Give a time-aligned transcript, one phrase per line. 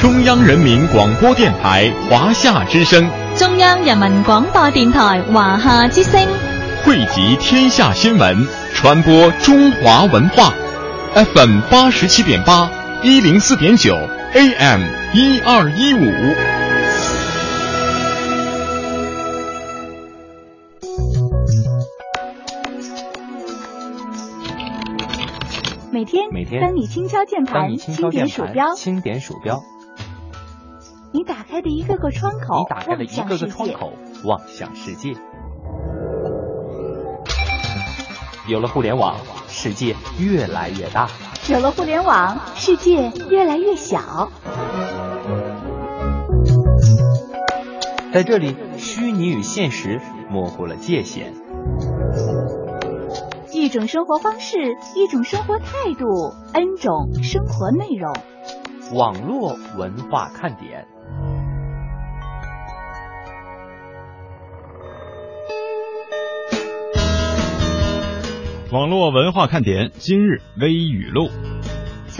[0.00, 6.26] 中央人民广播电台华夏之声，中央人民广播电台华夏之声，
[6.82, 10.54] 汇集天下新闻，传播中华文化。
[11.14, 12.70] FM 八十七点八，
[13.02, 13.94] 一零四点九
[14.32, 14.80] ，AM
[15.12, 16.10] 一二一五。
[25.92, 29.60] 每天每天当你轻敲键盘，轻点鼠标，轻点鼠标，
[31.12, 33.48] 你打开的一个个窗口，你打开的一个个。
[33.48, 33.92] 窗口，
[34.24, 35.14] 望向世界。
[38.48, 39.16] 有了互联网，
[39.48, 41.08] 世界越来越大。
[41.48, 44.30] 有了互联网，世界越来越小。
[48.12, 51.34] 在这里，虚拟与现实模糊了界限。
[53.52, 55.66] 一种生活方式，一种生活态
[55.98, 58.14] 度，N 种生活内容。
[58.94, 60.86] 网络文化看点。
[68.72, 71.28] 网络文化看点今日微语录。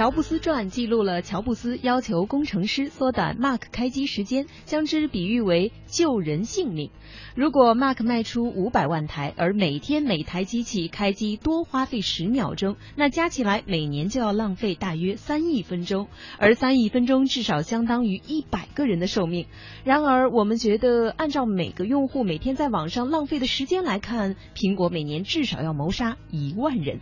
[0.00, 6.90] 乔布斯传记录了乔布斯要求工程师缩短 Mac 开机时间，将之比喻为救人性命。
[7.34, 19.48] 如果 Mac 卖出五百万台，而每天每台机器开机多花费十秒钟，那加起来每年就要浪费大约三亿分钟，而三亿分钟至少相当于一百个人的寿命。
[19.84, 27.00] 然而，我们觉得按照每个用户每天在网上浪费的时间来看，苹果每年至少要谋杀一万人。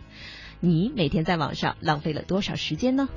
[0.61, 3.07] 你每天在网上浪费了多少时间呢？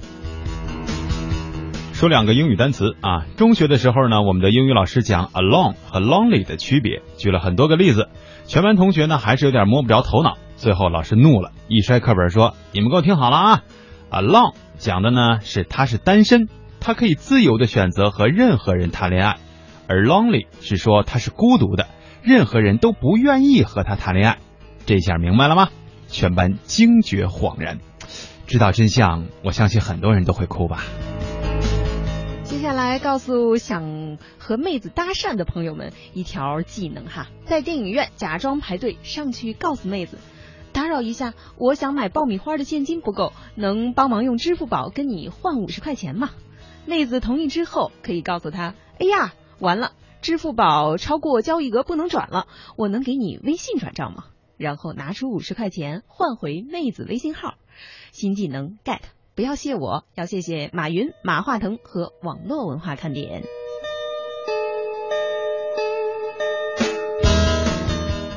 [1.93, 8.09] 说两个英语单词啊，中学的时候呢，我们的英语老师讲 alone 和 lonely 的区别，举了很多个例子，
[8.45, 10.39] 全班同学呢还是有点摸不着头脑。
[10.55, 13.63] 最后老师怒了，一摔课本说：“你们给我听好了啊
[14.13, 16.49] ，alone 讲的呢是他是单身，
[16.79, 19.39] 他可以自由的选择和任何人谈恋爱，
[19.89, 21.89] 而 lonely 是说他是孤独的，
[22.23, 24.39] 任何人都不愿意和他谈恋爱。
[24.87, 25.71] 这下明白了吗？”
[26.13, 27.81] 全班惊觉恍然，
[28.47, 30.85] 知道真相，我相信很多人都会哭吧。
[32.45, 40.19] 接下来告诉想和妹子搭讪的朋友们一条技能哈，在电影院假装排队上去告诉妹子，
[40.73, 46.31] 打扰一下，我想买爆米花的现金不够，能帮忙用支付宝跟你换五十块钱吗？
[46.85, 52.47] 妹子同意之后，可以告诉他，哎呀，完了，支付宝超过交易额不能转了，
[52.77, 54.25] 我能给你微信转账吗？
[54.63, 57.55] 然后拿出五十块钱换回妹子微信号，
[58.13, 59.01] 新技能 get，
[59.35, 63.43] 不要谢我，要谢谢马云、马化腾和网络文化看点。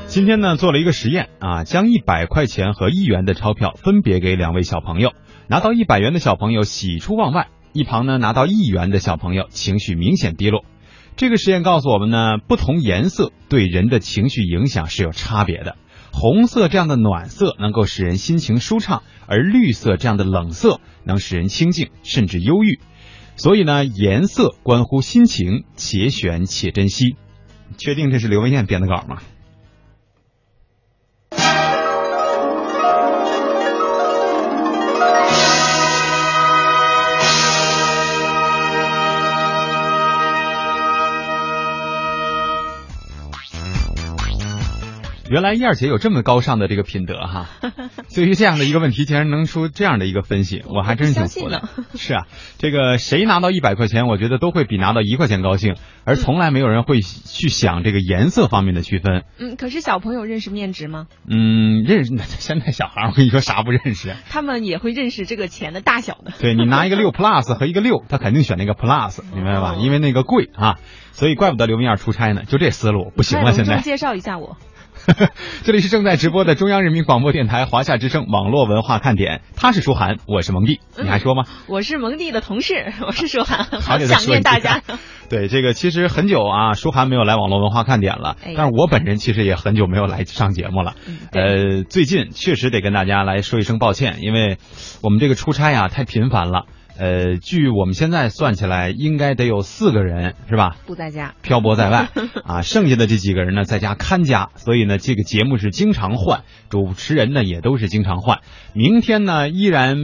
[0.08, 5.12] 今天呢，做了一个实验啊，将一百块钱和一元的钞票分别给两位小朋友，
[5.46, 10.64] 拿到一百元的小朋友喜出望外，一旁呢拿到一元的小朋友情绪明显低落。
[11.14, 15.76] 这个实验告诉我们呢，不同颜色对人的情绪影响是有差别的。
[16.18, 22.80] 红色这样的暖色能够使人心情舒畅，而绿色这样的冷色能使人清静甚至忧郁。
[23.36, 27.16] 所以呢，颜色关乎心情，且选且珍惜。
[27.76, 29.18] 确定这是刘文艳编的稿吗？
[45.36, 47.46] 原来燕儿姐有这么高尚的这个品德哈，
[48.14, 51.68] 对于这样的一个问题，竟然能出这样的一个分析，我还真是挺服的。
[51.94, 52.26] 是啊，
[52.56, 55.74] 这个谁拿到一百块钱，我觉得都会比拿到一块钱高兴，
[56.06, 59.24] 而从来没有人会去想这个颜色方面的区分。
[59.38, 61.04] 嗯，可是小朋友认识面值吗？
[61.28, 62.16] 嗯，认识。
[62.16, 64.16] 现在小孩，我跟你说啥不认识？
[64.30, 66.32] 他们也会认识这个钱的大小的。
[66.40, 69.76] 对你拿一个六 plus 和一个六，他肯定选那个 plus，明白吧？
[69.78, 70.76] 因为那个贵啊，
[71.12, 73.52] 所以怪不得刘明燕出差呢，就这思路不行了。
[73.52, 74.56] 现在介绍一下我。
[75.62, 81.44] 这里是正在直播的中央人民广播电台华夏之声网络文化看点，他是舒涵，我是蒙蒂，你还说吗？
[81.68, 84.82] 我是蒙蒂的同事， 我是舒涵，好想念大家。
[85.30, 90.94] 对，这个其实很久啊，舒涵没有来网络文化看点了，但是我本人其实也很久没有来上节目了。
[91.32, 94.58] 呃，最近确实得跟大家来说一声抱歉，因为
[95.02, 96.66] 我们这个出差啊太频繁了。
[96.98, 100.76] 呃，据我们现在算起来，应该得有四个人是吧？
[100.86, 102.08] 不在家，漂泊在外
[102.44, 102.62] 啊。
[102.62, 108.40] 剩下的这几个人呢，在家看家，所以呢，这个节目是经常换，主持人呢也都是经常换。
[108.72, 109.96] 明天呢，依然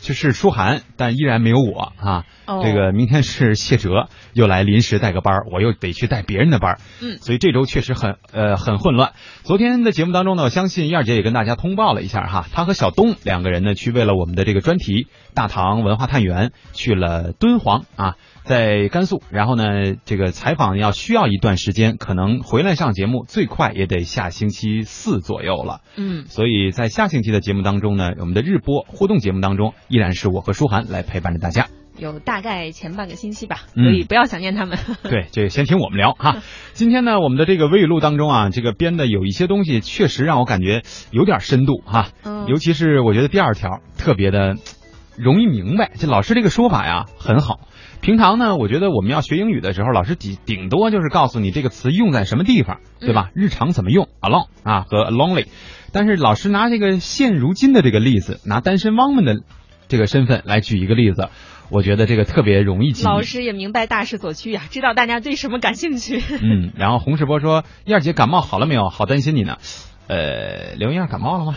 [0.00, 2.24] 就是舒涵，但依然没有我啊。
[2.48, 9.12] 哦这个明天是谢哲又来临时带个班儿，我又得去带别人的班儿，嗯所以这周确实很呃很混乱。
[9.42, 15.04] 昨天的节目当中呢，我相信燕儿姐也跟大家通报了一下哈，她和小东两个人呢去为了我们的这个专题
[15.34, 18.14] 《大唐文化探源》去了敦煌啊，
[18.44, 25.80] 在甘肃，然后呢这个采访要需要一段时间，可能回来上节目最快也得下星期四左右了。
[25.96, 31.77] 嗯，所以在下星期的节目当中呢，我们的日播互动节目当中，依然是我和舒涵来陪伴着大家。
[31.98, 34.78] 有大概前半个星期吧，嗯所以不要想念他们。
[35.02, 36.36] 对，这个先听我们聊哈。
[36.72, 42.08] 今天呢，我们的这个微语录当中啊，这个编的有一些东西，确实让我感觉有点深度哈。
[42.24, 44.54] 嗯尤其是我觉得第二条特别的
[45.16, 47.60] 容易明白，这老师这个说法呀很好。
[48.00, 53.30] 平常呢，我觉得我们要学英语的时候，老师顶顶多就是告诉你这个词用在什么地方，对吧？
[53.34, 55.46] 日常怎么用，alone 啊和 lonely。
[55.92, 59.34] 但是老师拿这个现如今的这个例子，拿单身汪们的
[59.88, 61.28] 这个身份来举一个例子，
[61.70, 63.04] 我觉得这个特别容易记忆。
[63.04, 66.22] 老师也明白大势所趋呀、知道大家对什么感兴趣。
[66.42, 68.88] 嗯，然后洪世波说：“燕儿姐感冒好了没有？
[68.88, 69.58] 好担心你呢。”
[70.08, 71.54] 呃，刘燕儿感冒了吗？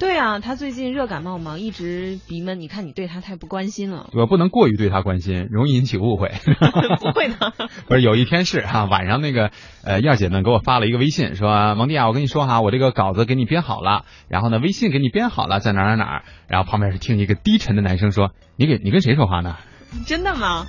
[0.00, 2.58] 对啊，他最近热感冒嘛，一直鼻闷。
[2.58, 4.08] 你看你对他太不关心了。
[4.14, 6.32] 我不能过于对他关心，容易引起误会。
[6.98, 7.52] 不会的。
[7.86, 9.50] 不是有一天是哈、晚上那个
[9.84, 19.58] 呃燕姐呢给我发了一个微信，说蒙蒂啊，我跟你说哈，我这个稿子给你编好了，然后呢微信给你编好了，在哪儿哪儿哪儿，然后旁边是听一个低沉的男生说：“你给你跟谁说话呢？”
[20.06, 20.66] 真的吗？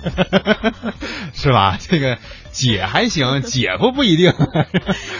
[1.32, 1.76] 是吧？
[1.80, 2.18] 这个
[2.50, 4.32] 姐还行， 姐夫不一定。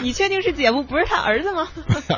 [0.03, 1.69] 你确定是姐夫不是他儿子吗？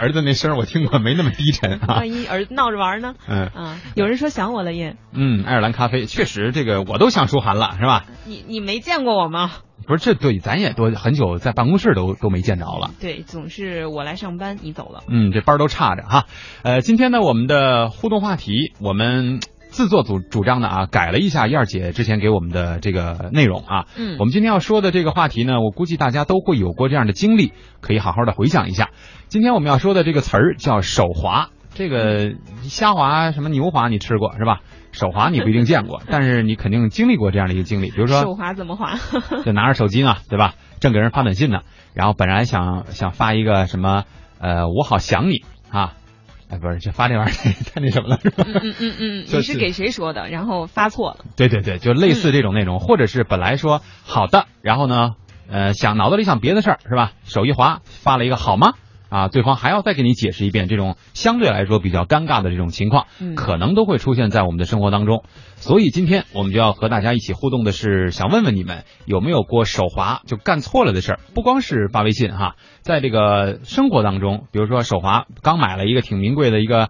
[0.00, 1.96] 儿子那声我听过，没那么低沉啊。
[1.98, 3.14] 万一儿子闹着玩呢？
[3.28, 8.04] 嗯啊，有人说想我了耶，嗯，爱尔兰咖啡确实这个我都想舒涵了，是吧？
[8.24, 9.50] 你你没见过我吗？
[9.86, 12.90] 不是，这对咱也多很久在办公室都都没见着了。
[13.00, 15.02] 对，总是我来上班，你走了。
[15.08, 16.24] 嗯，这班儿都差着哈。
[16.62, 19.40] 呃，今天呢，我们的互动话题，我们
[19.74, 23.86] 自作主主张的啊，改了一下燕儿姐之前给我们的这个内容啊。
[23.96, 28.90] 嗯我们今天要说的这个话题呢，我估计大家都会有过这样的经历，可以好好的回想一下。
[29.26, 34.60] 今天我们要说的这个词儿叫手滑，这个虾滑什么牛滑你吃过是吧？
[34.92, 38.94] 手滑你不一定见过， 但是你肯定经历过这样的一个经历，比如说手滑怎么滑？
[39.44, 40.54] 就拿着手机呢，对吧？
[40.78, 41.62] 正给人发短信呢，
[41.94, 44.04] 然后本来想想发一个什么，
[44.38, 45.94] 呃，我好想你啊，
[46.54, 47.34] 哎，不是，这发那玩意儿
[47.74, 48.44] 太那什么了，是吧？
[48.46, 50.28] 嗯嗯嗯嗯，你是给谁说的？
[50.28, 51.24] 然后发错了。
[51.36, 55.14] 对对对，就类似这种内容，或者是本来说好的，然后呢，
[55.50, 57.12] 呃，想脑子里想别的事儿，是吧？
[57.24, 58.74] 手一滑，发了一个好吗？
[59.14, 65.22] 啊，对方还要再给你解释一遍，这种相对来说比较尴尬的这种情况，嗯可能都会出现在我们的生活当中。
[65.54, 71.20] 所以今天我们就要和大家一起互动的是，想问问你们有没有过手滑就干错了的事儿？
[71.32, 76.88] 不光是发微信哈，在这个生活当中，比如说手滑，刚买了一个挺名贵的一个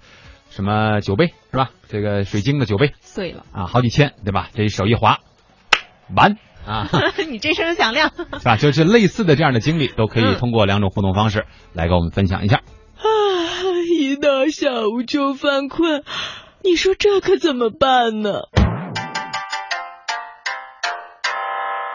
[0.48, 1.72] 什么酒杯是吧？
[1.88, 4.48] 这个水晶的酒杯碎了，啊，好几千对吧？
[4.54, 5.18] 这一手一滑，
[6.16, 6.88] 完啊。
[7.30, 8.10] 你这声响亮。
[8.38, 8.56] 是吧？
[8.56, 12.56] 就是类似的这样的经历都可以通过两种互动方式来跟我们分享一下。
[12.96, 13.04] 啊
[13.98, 16.04] 一到下午就犯困
[16.62, 18.40] 你说这可怎么办呢？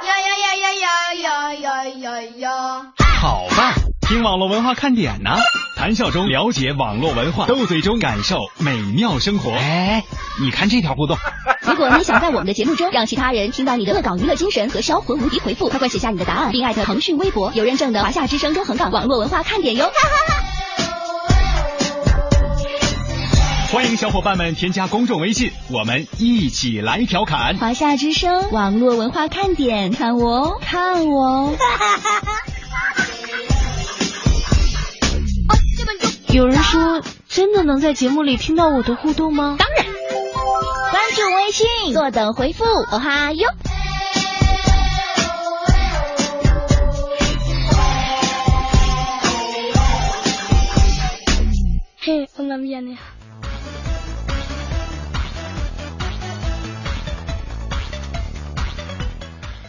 [0.06, 2.94] 呀呀呀呀呀呀呀呀呀。
[3.20, 5.32] 好吧听网络文化看点呢。
[5.76, 9.52] 谈笑中了解网络文化斗嘴中感受美妙生活。
[9.52, 10.04] 哎。
[10.42, 11.18] 你看这条互动。
[11.80, 19.90] 果你想在我们的节目中让其他人听到你的恶搞娱乐精神和销魂无敌回复，快快写下你的答案，并艾特腾讯微博有认证的华夏之声中横岗网络文化看点哟。
[23.72, 27.58] 欢迎小伙伴们添加公众微信，我们一起来调侃。
[27.58, 31.56] 华夏之声网络文化看点，看我哦，看我哦。
[36.34, 39.56] 有人说，真的能在节目里听到我的互动吗？
[39.58, 39.99] 当然，关
[41.20, 43.50] 注微信，坐等回复，哦哈哟。
[51.98, 52.98] 嘿，我那边呢？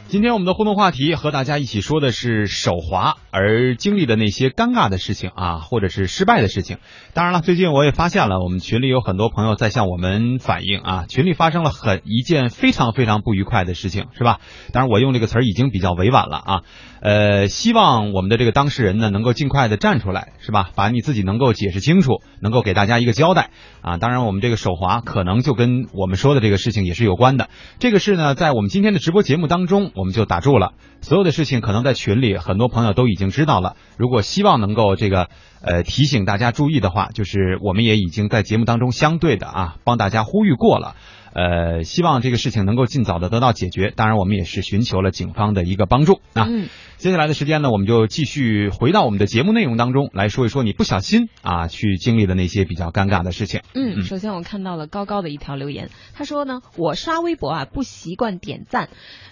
[0.06, 6.78] 今天我们的互动话题和大家一起说的是手滑而经历的那些尴尬的事情啊，或者是失败的事情。
[7.14, 14.38] 当然了，最近我也发现了，我们群里有很多朋友在向我们反映啊，群里发生了很一件非常非常不愉快的事情，是吧？
[14.72, 16.60] 当然，我用这个词儿已经比较委婉了啊。
[17.02, 20.70] 呃，希望我们的这个当事人呢，能够尽快的站出来，是吧？
[20.74, 23.96] 把你自己能够解释清楚，能够给大家一个交代啊。
[23.96, 27.48] 当然，我们这个手滑可能就跟我们说的这个事情也是有关的。
[27.78, 30.72] 这个事呢，在我们今天的直播节目当中，我们就打住了。
[31.00, 33.76] 所有的事情可能在群里很多朋友都已经已经知道了。
[33.98, 35.28] 如果希望能够这个
[35.60, 40.96] 呃提醒大家注意的话，就是我们也已经在节目当中相对的啊帮大家呼吁过了。
[41.32, 43.92] 呃，希望这个事情能够尽早的得到解决。
[43.94, 46.46] 当然，我们也是寻求了警方的一个帮助啊。
[46.48, 53.60] 嗯，接下来的时间呢，我们就继续回到我们的节目内容当中来说一说你不小心啊去经历的那些比较尴尬的事情。
[53.74, 58.88] 嗯，首先我看到了高高的一条留言，他说呢，我刷微博啊不习惯点赞，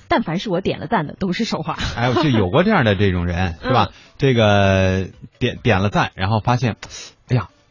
[0.07, 1.77] 但凡是我点了赞的都是手滑。
[1.97, 3.89] 哎，就有过这样的这种人 是吧？
[4.17, 6.77] 这个点点了赞，然后发现。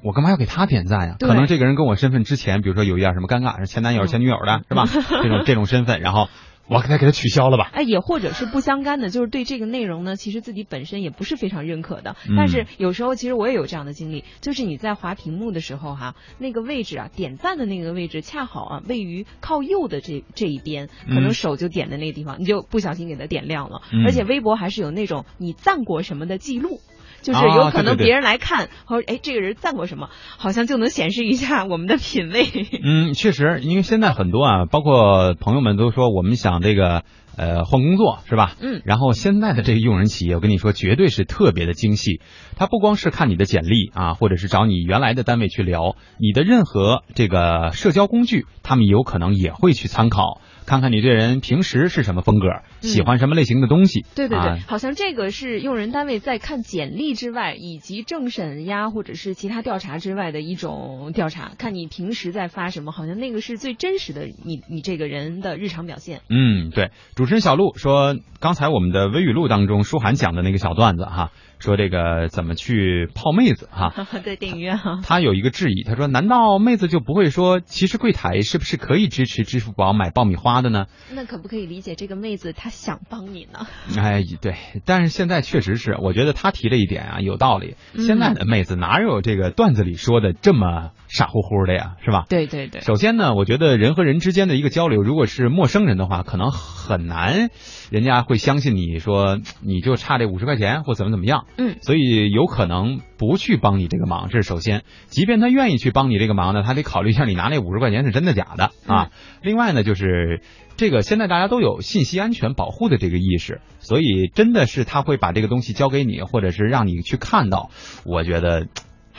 [0.08, 1.18] 我干嘛要给他点赞呀？
[1.20, 4.86] 可能这个人跟我身份之前，比如说有一点什么尴尬，是前男友、前女友的，是吧？
[5.22, 6.30] 这种这种身份，然后
[6.70, 7.70] 我给他给他取消了吧？
[7.74, 12.16] 哎，也或者是不相干的，就是对这个内容呢，其实自己本身也不是非常认可的。
[12.38, 23.82] 但是有时候其实我也有这样的经历，就是你在滑屏幕的时候哈，那个位置啊，点赞的那个位置恰好啊位于靠右的这这一边，可能手就点的那个地方，你就不小心给它点亮了。
[24.06, 26.80] 而且微博还是有那种你赞过什么的记录。
[27.28, 32.46] 就是有可能别人来看，或者哎，这个人赞过什么，好像就能显示一下我们的品味。
[32.82, 37.04] 嗯，确实，因为现在很多啊，包括朋友们都说我们想这个
[37.38, 38.54] 呃换工作是吧？
[38.62, 38.82] 嗯。
[38.86, 42.22] 然后现在的这个用人企业，我跟你说，绝对是特别的精细。
[42.56, 50.40] 他不光是看你的简历啊，或者是找你原来的单位去聊，你的任何这个社交工具，他们有可能也会去参考。
[50.68, 52.48] 看看你这人平时是什么风格，
[52.82, 54.06] 喜欢什么类型的东西。
[54.16, 66.20] 对对对，好像这个是用人单位在看简历之外，以及政审呀或者是其他调查之外的一种调查，看你平时在发什么，好像那个是最真实的你你这个人的日常表现。
[66.30, 66.92] 嗯，对。
[67.16, 71.32] 主持人小璐说，刚才我们的微语录当中，舒涵讲的那个小段子哈。
[71.60, 73.94] 说这个怎么去泡妹子哈？
[74.24, 75.00] 在电影院哈。
[75.04, 83.68] 他有一个质疑，他说：“难道妹子就不会说，其实柜台是不是可以支持支付宝买爆米花的呢？”那可不可以理解这个妹子她想帮你呢？
[83.98, 87.76] 哎，对，但是现在确实是，我觉得他提这一点啊有道理。
[87.98, 91.96] 现在的妹子哪有这个段子里说的这么傻乎乎的呀？
[92.06, 92.26] 是吧？
[92.30, 92.82] 对对对。
[92.82, 97.50] 首先呢，我觉得人和人之间的一个交流，如果是陌生人的话，可能很难，
[97.90, 101.46] 人家会相信你说你就差这五十块钱或怎么怎么样。
[101.58, 104.84] 嗯，所以有可能不去帮你这个忙，这是首先。
[105.08, 109.12] 即便他愿意去帮你这个忙呢，他得考虑一下你拿那五十块钱是真的假的啊。
[109.42, 110.42] 另外呢，就是
[110.76, 117.70] 这个现在大家都有信息安全保护的这个意识，所以真的是他会把这个东西交给你，或者是让你去看到，
[118.06, 118.68] 我觉得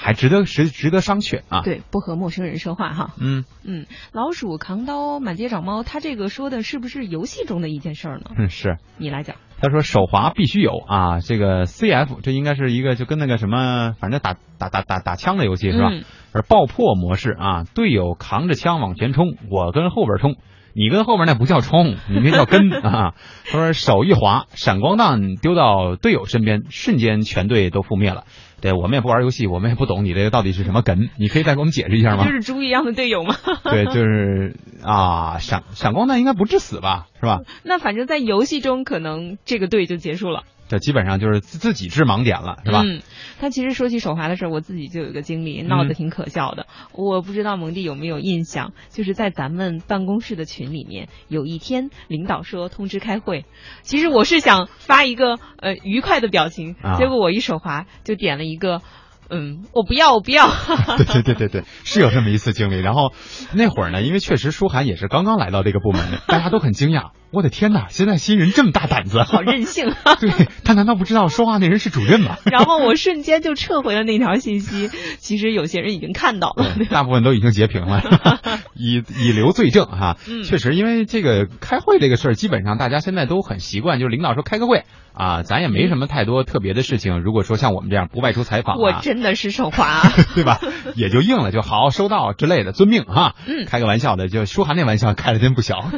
[0.01, 1.63] 还值得值值得商榷啊。
[1.63, 3.11] 对，不和陌生人说话哈。
[3.21, 8.31] 嗯嗯，老鼠扛刀满街找猫，他这个说的是不是游戏中的一件事儿呢？
[8.39, 9.37] 嗯，是你来讲。
[9.61, 15.91] 他说手滑必须有啊，这个 CF 这应该是一个就跟那个什么，反正打打打打打枪的游戏是吧？
[16.33, 20.37] 而爆破模式啊，队友扛着枪往前冲，我跟后边冲，
[20.79, 23.15] 你跟后面那不叫冲， 你那叫跟啊。
[23.51, 28.25] 他说手一滑，闪光弹丢到队友身边，瞬间全队都覆灭了。
[28.61, 32.25] 对我们也不玩游戏，我们也不懂你这个到底是什么梗，你可以再给我们解释一下吗？
[32.27, 33.35] 就是猪一样的队友吗？
[33.65, 37.41] 对，就是啊，闪闪光弹应该不致死吧，是吧？
[37.65, 40.45] 那反正在游戏中，可能这个队就结束了。
[40.69, 42.83] 这基本上就是自自己治盲点了，是吧？
[42.85, 43.03] 嗯，
[43.41, 46.67] 他其实说起手滑的事儿，我自己就有一个经历，闹得挺可笑的。
[46.93, 53.45] 我不知道蒙蒂有没有印象，就是在咱们办公室的群里面，有一天领导说通知开会，
[53.83, 58.83] 其实我是想发一个呃愉快的表情，结果我一手滑就点了一个。
[59.31, 60.49] 嗯，我不要，我不要。
[60.97, 62.81] 对对对对对，是有这么一次经历。
[62.81, 63.13] 然后
[63.53, 67.11] 那会儿呢，因为确实舒涵也是刚刚来到这个部门，大家都很惊讶。
[67.31, 69.95] 我的天哪，现在新人这么大胆子，好任性。
[70.21, 72.37] 对他难道不知道说话那人是主任吗？
[72.51, 74.89] 然后我瞬间就撤回了那条信息。
[75.19, 78.03] 其实有些人已经看到了， 大部分都已经截屏了，
[78.75, 80.17] 以以留罪证哈。
[80.45, 84.85] 确实，因为这个开会这个事儿，基本上大家现在都很习惯，就是领导说开个会。
[85.13, 87.19] 啊，咱也没什么太多特别的事情。
[87.23, 90.01] 如果说像我们这样不外出采访，我真的是手滑，
[90.37, 90.61] 对吧？
[90.95, 93.35] 也就应了，就好收到之类的，遵命哈。
[93.45, 95.91] 嗯，开个玩笑的，就舒涵那玩笑开的真不小。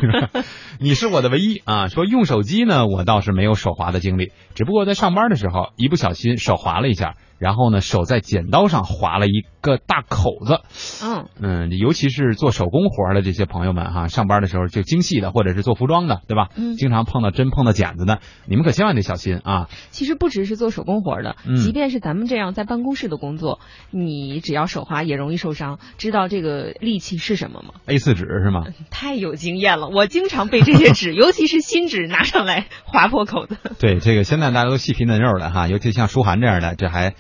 [0.79, 1.89] 你是我的唯一啊！
[1.89, 7.17] 说用手机呢，我倒是没有手滑的经历，只不过在上班的时候一不小心手滑了一下。
[7.41, 10.61] 然后呢，手在剪刀上划了一个大口子。
[11.03, 16.49] 嗯嗯，尤其是做手工活的这些朋友们哈，上班的时候就精细的，或者是做服装的，对吧？
[16.55, 19.69] 嗯，经常碰到针、碰到剪子的，你们可千万得小心啊。
[19.91, 23.59] 其实不只是做手工活的，即便是咱们这样在办公室的工作，
[23.91, 25.79] 你只要手滑也容易受伤。
[25.97, 28.65] 知道这个利器是什么吗？A 四纸是吗？
[28.93, 33.57] 太有经验了，我经常被这些纸，尤其是新纸拿上来划破口子。
[33.79, 37.15] 对，这个现在大家都细皮嫩肉的哈，尤其像舒涵这样的，这还。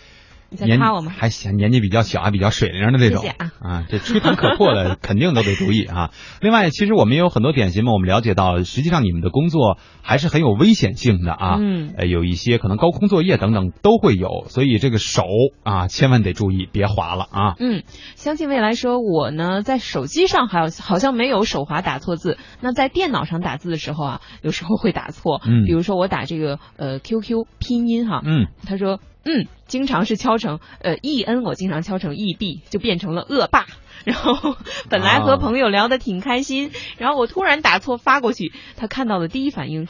[0.50, 1.12] 你在年夸我吗？
[1.16, 6.10] 还行，年纪比较小，还比较水灵的这种谢谢啊这吹弹可破的 肯定都得注意啊。
[6.40, 11.56] 另外，其实我们也有很多点心嘛，我们了解到，实际上你们的工作还是很有危险性的啊。
[11.60, 15.22] 嗯呃，有一些可能高空作业等等都会有，所以这个手
[15.62, 17.54] 啊，千万得注意，别滑了啊。
[17.60, 17.84] 嗯，
[18.16, 25.40] 相信未来说，我呢在手机上还有好像没有手滑打错字，那在电脑上打字的时候啊，有时候会打错。
[25.46, 33.66] 嗯比如说我打这个呃 QQ 拼音哈，嗯，他说嗯，经常是敲成呃 e n，我经常敲成 e b，就变成了恶霸。
[34.04, 34.56] 然后
[34.88, 39.88] 本来和朋友聊得挺开心，然后我突然打错发过去，他看到的第一反应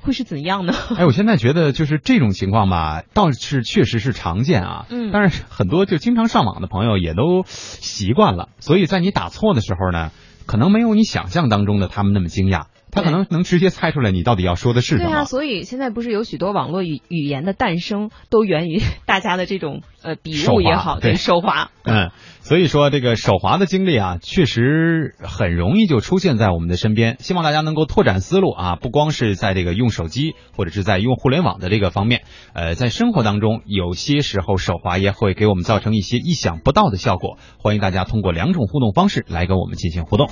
[0.00, 0.72] 会是怎样呢？
[0.96, 4.86] 哎，我现在觉得就是这种情况吧，倒是确实是常见啊。
[4.88, 10.12] 嗯但是很多就经常上网的朋友也都习惯了，所以在你打错的时候呢，
[10.46, 15.08] 可能没有你想象当中的他们那么惊讶，他可能能直接猜出来你到底要说的是什么。
[15.08, 21.70] 对啊，所以现在不是有许多网络语语言的诞生，都源于大家的这种呃笔误也好，对手滑。
[21.84, 27.16] 嗯，所以说这个手滑的经历啊，确实很容易就出现在我们的身边。
[27.18, 37.38] 希望大家能够拓展思路啊，不光是在这个用手机或者是在用互联网的这个方面，呃，在生活当中有些时候手滑也会给我们造成一些意想不到的效果。
[37.56, 40.28] 欢迎大家通过两种互动方式来跟我们进行互动。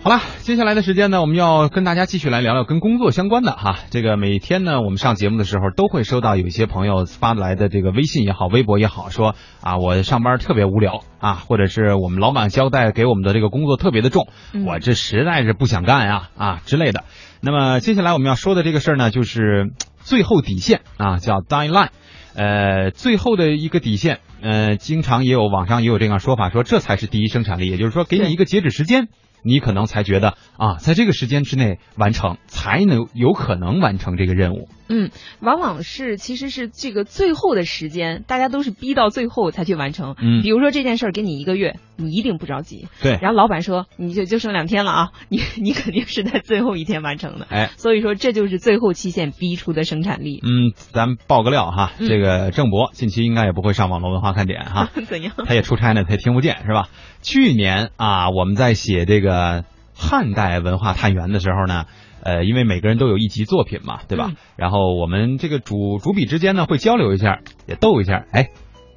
[0.00, 3.80] 好了，接下来的时间呢，我们要跟大家继续来聊聊跟工作相关的哈。
[3.90, 17.04] 这个每天呢，我们上节目的时候都会收到有一些朋友发来的这个微信也好，微博也好，说啊，我上班特别无聊啊，或者是我们老板交代给我们的这个工作特别的重，嗯我这实在是不想干呀啊之类的。
[17.42, 21.90] 那么接下来我们要说的这个事儿呢，就是最后底线啊，叫 deadline。
[22.34, 29.08] 呃，最后的一个底线，呃，经常也有网上也有这样说法，说这才是第一生产力，也就是说，给你一个截止时间，
[29.42, 34.68] 你可能才觉得啊，在这个时间之内完成，才能有可能完成这个任务。
[34.88, 40.14] 嗯，往往是其实是这个最后的时间，大家都是逼到最后才去完成。
[40.20, 42.88] 嗯比如说这件事儿给你一个月，你一定不着急。
[43.02, 47.46] 对然后老板说你就就剩两天了啊， 你你肯定是在最后一天完成的。
[47.50, 50.40] 哎，所以说这就是最后期限逼出的生产力。
[50.42, 55.32] 嗯，咱爆个料哈，嗯这个郑博近期应该也不会上网络文化看点哈， 怎样？
[55.46, 56.88] 他也出差呢，他也听不见是吧？
[57.22, 59.64] 去年啊，我们在写这个
[59.94, 61.86] 汉代文化探源的时候呢，
[62.22, 64.26] 呃，因为每个人都有一集作品嘛，对吧？
[64.30, 68.48] 嗯然后我们这个主主笔之间呢会交流一下，也逗一下，哎。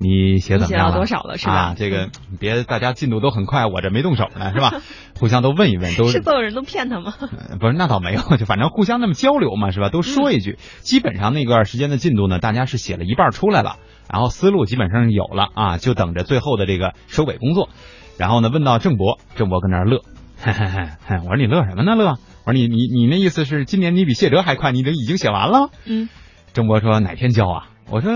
[0.04, 2.10] 你写怎么样了写到多少了是吧啊，这个
[2.40, 4.82] 别大家进度都很快，我这没动手呢，是吧？
[5.20, 7.14] 互相都问一问，都是所有人都骗他吗？
[7.20, 9.90] 呃不是，那倒没有，就反正互相那么交流嘛，是吧？
[9.90, 13.76] 都说一句，基本上那段时间的进度呢，大家是写了一半出来了，
[14.12, 17.70] 然后思路基本上有了啊，就等着最后的这个收尾工作。
[18.18, 20.02] 然后呢，问到郑博，郑博跟那儿乐，
[20.42, 21.94] 嘿嘿嘿嘿，我说你乐什么呢？
[21.94, 22.16] 乐？
[22.44, 25.70] 我说你你你那意思是今年你比谢哲还快，你都已经写完了？
[25.86, 26.10] 嗯，
[26.54, 27.68] 郑博说哪天交啊？
[27.90, 28.12] 我说，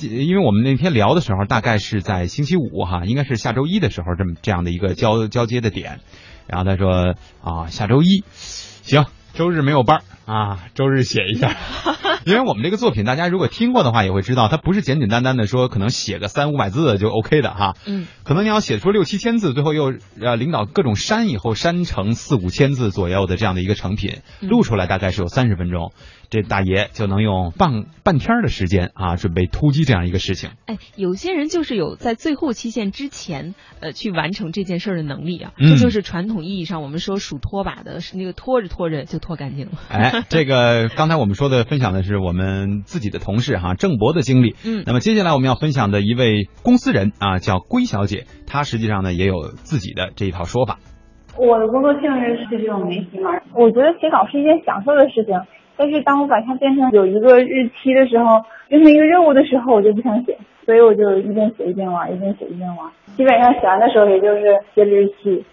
[0.00, 6.00] 因为我们那天聊的时候，大概是在星期五哈，应该是下周一的时候，这么这样的一个交交接的点。
[6.46, 11.56] 然后他说啊，下周一行，周日没有班儿啊，周日写一下。
[12.24, 17.74] 因为我们这个作品，大家如果听过的话，也会知道，它不是简简单单的说可能写个三五百字就 OK 的哈。
[17.84, 25.92] 嗯，可能你要写出六七千字，最后又呃领导各种删以后删成四五千字左右的这样的一个成品，嗯录出来大概是有三十分钟，
[26.34, 30.50] 这大爷就能用半半天儿的时间啊，准备突击这样一个事情。
[30.66, 35.52] 哎，有些人就是有在最后期限之前，呃，去完成这件事儿的能力啊。
[35.56, 39.72] 嗯这就是传统意义上我们说数拖把的，是那个拖着拖着就拖干净了。
[39.88, 44.56] 哎，这个 刚才我们说的分享的是我们自己的同事哈郑博的经历。
[44.64, 50.78] 嗯那么接下来我们要分享的一位公司人啊，叫龟小姐，她实际上呢也有自己的这一套说法。
[51.36, 55.34] 我的工作性质是这种媒体嘛，我觉得写稿是一件享受的事情，
[55.76, 62.90] 但是当我把它变成有一个日期的时候，变成一个任务的时候，我就不想写，所以我就一边写一边玩，一边写一边玩。
[63.16, 65.44] 基本上写完的时候，也就是写日期。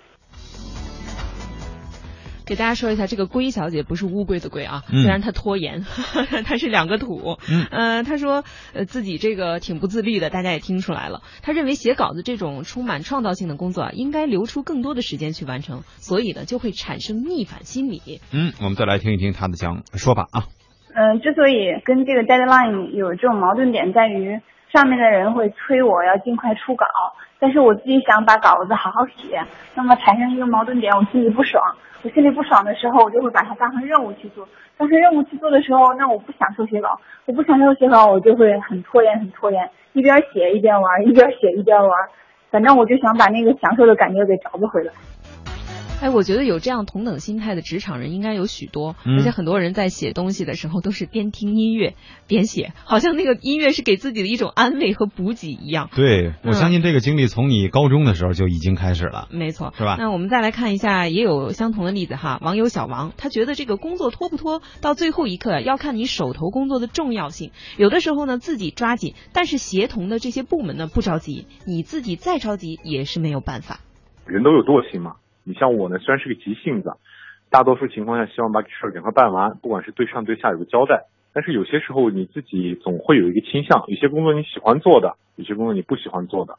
[2.52, 5.86] 给大家说一下，这个龟小姐不是乌龟的龟啊，嗯虽然她拖延，
[6.44, 7.38] 她是两个土。
[7.50, 11.22] 嗯呃，她说呃自己这个挺不自律的，大家也听出来了。
[11.44, 18.20] 她认为写稿子这种充满创造性的工作啊，应该留出更多的时间去完成，所以呢就会产生逆反心理。
[18.34, 20.52] 嗯，我们再来听一听她的讲说法啊。
[20.94, 24.42] 嗯、之所以跟这个 deadline 有这种矛盾点，在于
[24.74, 26.86] 上面的人会催我要尽快出稿，
[27.41, 31.60] 但是我自己想把稿子好好写，那么产生一个矛盾点，我心里不爽。
[32.04, 34.47] 我心里不爽的时候，我就会把它当成任务去做。
[34.77, 41.91] 当成任务去做的时候，那我不享受写稿，我不享受写稿，我就会很拖延，很拖延，一边写一边玩，一边写一边玩。
[42.51, 44.93] 反正我就想把那个享受的感觉给找不回来。
[46.02, 51.94] 哎，我觉得有这样同等心态的职场人应该有许多，嗯而且很多人在写东西的时候都是边听音乐
[52.28, 55.92] 边写，好像那个音乐是给自己的一种安慰和补给一样。
[55.96, 59.28] 对，我嗯相信这个经历从你高中的时候就已经开始了。
[59.30, 62.40] 没错，是吧那我们再来看一下，也有相同的例子哈。
[62.42, 67.52] 网友小王，他觉得这个工作拖不拖，到最后一刻要看你手头工作的重要性。
[67.78, 73.82] 有的时候呢，自己抓紧，但是协同的这些部门呢不着急，你自己再着急也是没有办法。
[74.26, 75.18] 人都有惰性嘛。
[75.43, 76.91] 你像我呢，虽然是个急性子，
[77.49, 81.06] 大多数情况下希望把事儿赶快办完，不管是对上对下有个交代。
[81.34, 86.56] 但是有些时候你自己总会有一个倾向，有些工作你喜欢做的，有些工作你不喜欢做的。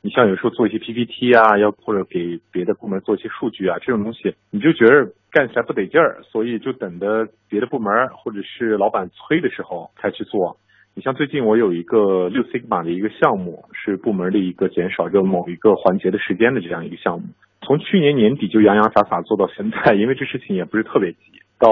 [0.00, 10.58] 你像有时候做一些 PPT 啊，要或者给别的部门做一些数据啊，这种东西你就觉得干起来不得劲儿，所以就等着别的部门或者是老板催的时候才去做。
[10.94, 17.26] 你像最近我有一个六 sigma 的一个项目，是部门的一个减少就某一个环节的时间的这样一个项目，
[17.64, 21.18] 从去年年底就洋洋洒洒做到现在，因为这事情也不是特别急。
[21.58, 21.68] 到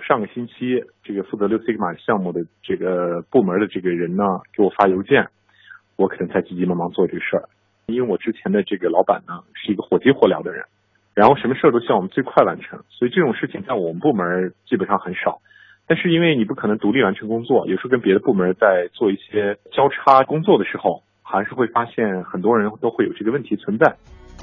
[0.00, 5.28] 上个星期，这个负责六 sigma 项目的这个部门的这个人呢，给我发邮件，
[5.96, 7.48] 我可能才急急忙忙做这个事儿。
[7.86, 10.64] 因为我之前的这个老板呢，是一个火急火燎的人，
[11.14, 15.40] 然后什么事儿都希望我们最快完成，所以这种事情在我们部门基本上很少。
[15.86, 23.94] 但是因为你不可能独立完成工作，有时候跟别的部门在做一些交叉工作的时候，还是会发现很多人都会有这个问题存在。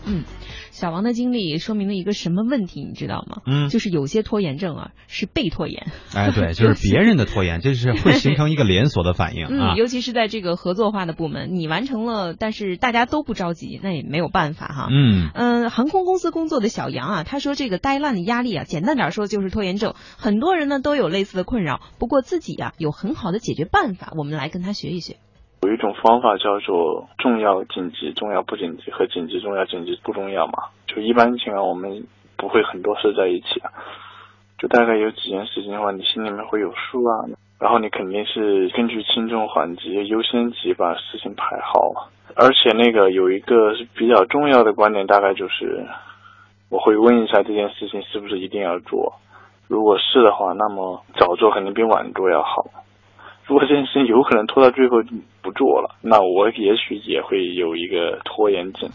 [0.05, 0.23] 嗯，
[0.71, 3.41] 小王的经历说明了一个什么问题，你知道吗？
[3.45, 5.87] 嗯就是有些拖延症啊是被拖延。
[6.13, 9.75] 哎，对，就是别人的拖延， 这是会形成一个连锁的反应啊嗯，。
[9.77, 14.87] 尤其是在这个合作化的部门，你完成了，但是大家都不着急，那也没有办法哈。
[14.91, 19.93] 嗯嗯，航空公司工作的小杨啊，他说这个 deadline 的压力啊，简单点说就是拖延症。
[20.17, 25.17] 很多人呢都有类似的困扰，不过自己啊有很好的解决办法，我们来跟他学一学。
[25.63, 30.63] 有一种方法叫做重要紧急、重要不紧急和紧急重要、紧急不重要嘛。
[30.87, 33.61] 就一般情况我们不会很多事在一起，
[34.59, 37.23] 就大概有几件事情的话，你心里面会有数啊。
[37.59, 42.09] 然后你肯定是根据轻重缓急、优先级把事情排好。
[42.35, 45.85] 而且那个有一个是比较重要的观点，大概就是
[46.69, 49.13] 我会问一下这件事情是不是一定要做。
[49.69, 52.65] 如果是的话，那么早做肯定比晚做要好。
[53.45, 55.03] 如果这件事情有可能拖到最后
[55.41, 58.89] 不做了，那我也许也会有一个拖延症。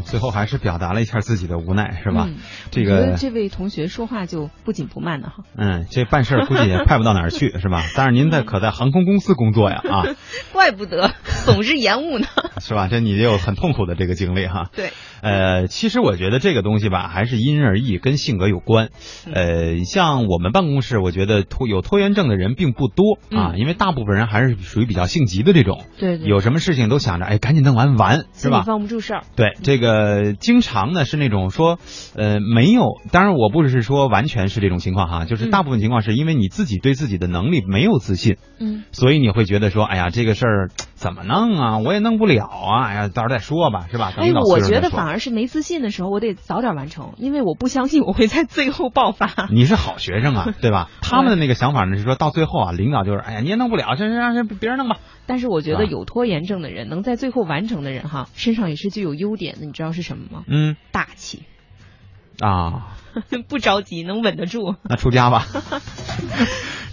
[0.00, 2.26] 最后还是表达了一下自己的无奈，是吧？
[2.28, 2.36] 嗯
[2.70, 7.84] 这个，这位同学说话就不紧不慢的哈，嗯，这办事儿估计也快不到哪儿去，是吧？
[7.96, 10.04] 但是您在可在航空公司工作呀，啊，
[10.52, 11.12] 怪不得
[11.44, 12.26] 总是延误呢。
[12.60, 12.88] 是吧？
[12.88, 14.70] 这你也有很痛苦的这个经历哈。
[14.74, 18.88] 对，呃，其实我觉得这个东西吧，还是因人而异，跟性格有关。
[19.26, 28.62] 嗯呃，像我们办公室，我觉得拖有拖延症的人并不多啊，嗯因为大部分人还是属于比较性急的这种，对对有什么事情都想着，哎，赶紧弄完完，是吧？
[28.62, 29.24] 放不住事儿。
[29.36, 29.81] 对，这个
[30.38, 31.78] 经常呢是那种说，
[32.14, 40.70] 呃，没有，当然我不是说完全是这种情况哈，就是嗯大部分情况是因为你自己对自己的能力没有自信，嗯，所以你会觉得说，哎呀，这个事儿
[41.02, 41.78] 怎么弄啊？
[41.84, 42.86] 我也弄不了啊！
[42.86, 44.12] 哎呀，到时候再说吧，是吧？
[44.16, 49.48] 哎，我觉得反而是没自信的时候，我得早点完成，因为我不相信我会在最后爆发。
[49.50, 50.88] 你是好学生啊， 对吧？
[51.02, 54.98] 他们的那个想法呢是说到最后啊，领导就是，哎呀，你也弄不了，这让让别人弄吧。
[55.26, 60.44] 但是我觉得有拖延症的人，能在最后完成的人哈，身上也是具有优点的，你知道是什么吗？
[60.46, 61.42] 嗯大气，
[62.40, 62.94] 啊，
[63.48, 64.76] 不着急，能稳得住。
[64.84, 65.44] 那出家吧。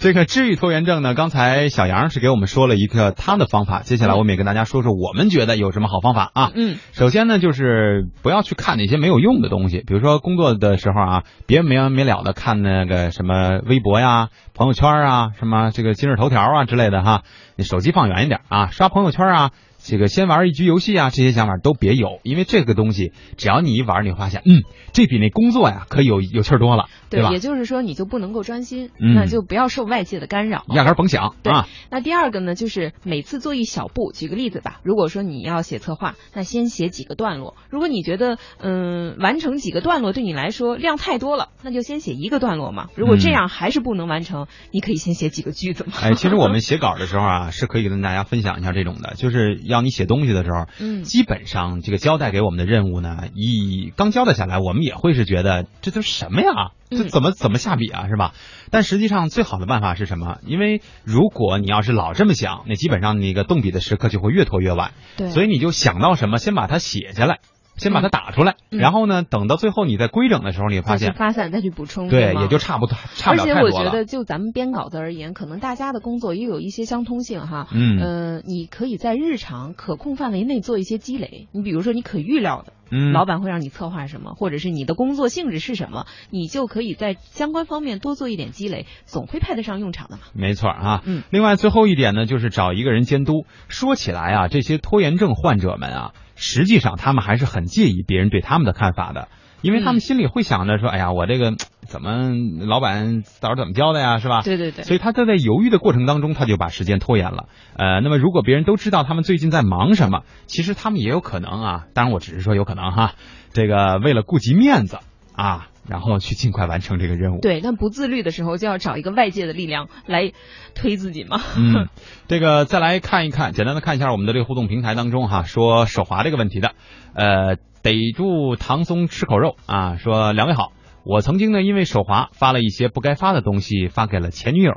[0.00, 6.52] 这个治愈拖延症呢，刚才小杨是给我们说了一个他的方法，接下来我们也跟大家说说我们觉得有什么好方法啊。
[6.54, 17.22] 嗯，首先呢，就是不要去看那些没有用的东西，比如说工作的时候啊，别没完没了的看那个什么微博呀、朋友圈啊、什么这个今日头条啊之类的哈，
[17.56, 19.50] 你手机放远一点啊，刷朋友圈啊。
[19.82, 24.62] 这个先玩一局游戏啊，这些想法都别有，因为这个东西只要你一玩，你发现，嗯，
[24.92, 27.38] 这比那工作呀可有有趣儿多了，对吧也？
[27.38, 30.64] 就是说你就不能够专心，嗯那就不要受外界的干扰。
[30.68, 31.66] 压根儿甭想对啊。
[31.90, 34.12] 那第二个呢，就是每次做一小步。
[34.12, 37.56] 举个例子吧，如果说你要写策划，那先写几个段落。
[37.70, 42.88] 如果你觉得嗯完成几个段落对你来说量太多了，那就先写一个段落嘛。
[42.96, 45.92] 如果这样还是不能完成，你可以先写几个句子嘛。
[46.02, 56.72] 哎，其实我们写稿的时候啊，是可以跟大家分享一下这种的，就是要你写东西的时候，嗯基本上这个交代给我们的任务呢，一刚交代下来，我们也会是觉得这都什么呀？
[56.90, 58.34] 这嗯怎么怎么下笔啊，是吧？
[58.70, 60.38] 但实际上最好的办法是什么？
[60.44, 64.92] 因为如果你要是老这么想，那基本上那个动笔的时刻就会越拖越晚。
[65.16, 67.38] 对所以你就想到什么，先把它写下来，
[67.80, 73.76] 先把它打出来，嗯然后呢，等到最后你在规整的时候，你会发现，发散，再去补充，对，也就差不多，差而且不了太多了。
[73.76, 77.66] 我觉得，就咱们编稿子而言，可能大家的工作也有一些相通性哈。
[77.72, 81.48] 嗯呃，你可以在日常可控范围内做一些积累。
[81.52, 90.22] 你比如说，你可预料的，嗯老板会让你策划什么，或者是你的工作性质是什么，你就可以在相关方面多做一点积累，总会派得上用场的嘛。
[90.34, 93.46] 没错啊，嗯，另外最后一点呢，就是找一个人监督。
[93.68, 99.28] 说起来啊，这些拖延症患者们啊，实际上他们还是很介意别人对他们的看法的，
[99.60, 102.30] 因为他们心里会想着说，哎呀，我这个怎么
[102.66, 104.40] 老板到时候怎么教的呀，是吧？
[104.40, 104.84] 对对对。
[104.84, 107.44] 所以他在在犹豫的过程当中，他就把时间拖延了。
[107.76, 113.12] 呃，那么如果别人都知道他们最近在忙什么，其实他们也有可能啊，当然我只是说有可能哈，
[113.52, 114.98] 这个为了顾及面子
[115.34, 115.68] 啊。
[115.88, 117.40] 然后去尽快完成这个任务。
[117.40, 120.32] 对，但不自律的时候就要找一个外界的力量来
[120.74, 121.40] 推自己嘛。
[121.56, 121.88] 嗯，
[122.28, 126.74] 这个再来看一看，简单的看一下我们的这个互动平台当中哈，说手滑这个问题的，
[127.14, 130.72] 呃，逮住唐松吃口肉啊，说两位好，
[131.04, 134.72] 我曾经呢因为手滑发了一些不该发的东西发给了前女友。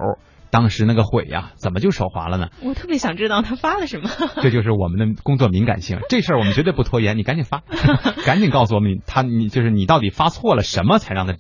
[0.54, 2.50] 当时那个悔呀，怎么就手滑了呢？
[2.62, 4.10] 我特别想知道他发了什么。
[4.44, 7.64] 这就是我们的工作敏感性，这事儿我们绝对不拖延，你赶紧发，
[8.24, 11.34] 赶紧告诉我们他你就是你到底发错了什么才让他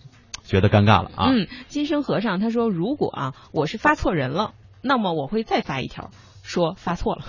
[0.44, 1.30] 觉得尴尬了啊？
[1.30, 6.10] 嗯，金生和尚他说，如果啊我是发错人了，那么我会再发一条
[6.42, 7.22] 说发错了。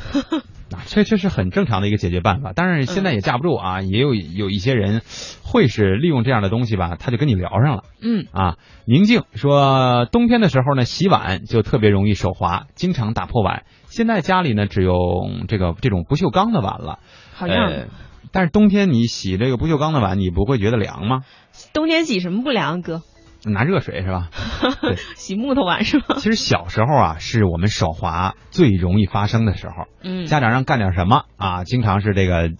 [0.73, 5.03] 啊，这这是很正常的一个解决办法，但是现在也架不住啊，也有有一些人
[5.43, 7.85] 会是利用这样的东西吧，他就跟你聊上了。
[8.01, 13.65] 嗯啊，宁静说，冬天的时候呢，洗碗就特别容易手滑，经常打破碗。
[13.87, 14.97] 现在家里呢，只有
[15.49, 16.99] 这个这种不锈钢的碗了。
[17.35, 17.77] 好样的！
[17.77, 17.87] 呃、
[18.33, 21.21] 但是冬天你洗这个不锈钢的碗，你不会觉得凉吗？
[21.73, 23.03] 冬天洗什么不凉，哥？
[23.45, 24.31] 拿热水是吧？
[25.17, 26.17] 洗木头碗是吗？
[26.19, 29.75] 其实小时候啊，是我们手滑最容易发生的时候。
[30.03, 32.51] 嗯，家长让干点什么啊，经常是这个，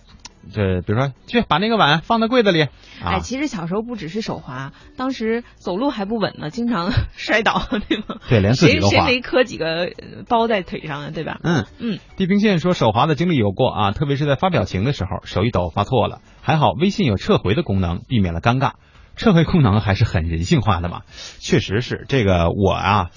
[0.53, 2.63] 这比如说去把那个碗放在柜子里。
[3.03, 8.17] 啊、哎，其实小时候不只是手滑，当时走路还不稳呢，经常 摔倒，对吗？
[8.29, 8.91] 对，连自己都滑。
[8.91, 9.91] 谁谁没磕几个
[10.29, 11.11] 包在腿上啊？
[11.15, 11.39] 对吧？
[11.43, 11.99] 嗯嗯。
[12.17, 18.73] 地平线说手滑的经历有过啊，特别是在发表情的时候，手一抖发错了，还好微信有撤回的功能，避免了尴尬。
[19.17, 21.03] 撤回功能还是很人性化的嘛，
[21.39, 23.11] 确实是这个我啊，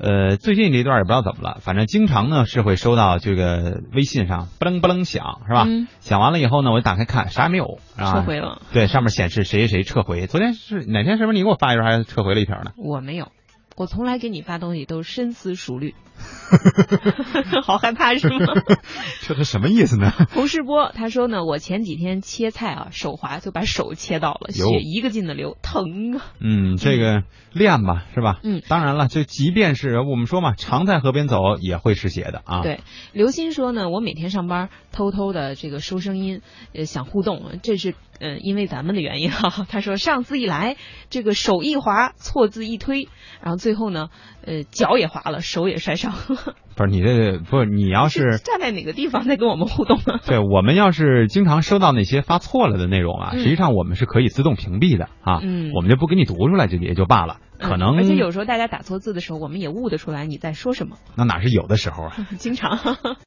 [0.00, 5.64] 呃，最近这一段也不知道怎么了，反正经常呢是会收到这个微信上不楞不楞响，是吧？
[5.66, 8.62] 嗯、响完了以后呢，我就打开看，啥也没有，啊、撤回了。
[8.72, 10.26] 对，上面显示谁谁谁撤回。
[10.26, 11.18] 昨天是哪天？
[11.18, 12.72] 是不是你给我发一条还撤回了一条呢？
[12.76, 13.30] 我没有，
[13.76, 15.94] 我从来给你发东西都深思熟虑。
[17.64, 18.38] 好害怕是吗？
[19.26, 20.12] 这是什么意思呢？
[20.32, 26.24] 洪世波他说呢，我前几天切菜啊，手滑就把手切到了，血一个劲的流，疼啊。
[26.40, 28.38] 嗯，这个练吧，是吧？
[28.44, 32.62] 嗯，当然了，就即便是我们说嘛，常在河边走也会湿鞋的啊。
[32.62, 32.80] 对，
[33.12, 36.42] 刘鑫说呢，我每天上班偷偷的这个收声音，
[36.74, 39.66] 呃，想互动，这是呃因为咱们的原因哈。
[39.68, 40.76] 他说上次一来，
[41.10, 43.08] 这个手一滑，错字一推，
[43.42, 44.08] 然后最后呢，
[44.44, 46.12] 呃，脚也滑了，手也摔伤。
[46.76, 50.18] 不是你这不是你要是 站在哪个地方在跟我们互动呢？
[50.26, 57.36] 对我们要是经常收到那些发错了的内容啊，嗯、实际上我们是可以自动屏蔽的啊，嗯，我们就不给你读出来就也就罢了。
[57.56, 60.96] 可能、嗯、而且有时候大家打错字的时候，我们也悟得出来你在说什么。
[61.16, 62.76] 那哪是有的时候啊，经常。